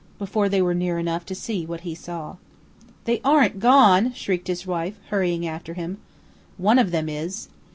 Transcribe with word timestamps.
before 0.17 0.49
they 0.49 0.63
were 0.63 0.73
near 0.73 0.97
enough 0.97 1.27
to 1.27 1.35
see 1.35 1.63
what 1.63 1.81
he 1.81 1.93
saw. 1.93 2.37
"They 3.05 3.21
aren't 3.23 3.59
gone?" 3.59 4.15
shrieked 4.15 4.47
his 4.47 4.65
wife, 4.65 4.95
hurrying 5.09 5.45
after 5.45 5.75
him. 5.75 5.99
"One 6.57 6.79
of 6.79 6.89
them 6.89 7.07
is." 7.07 7.49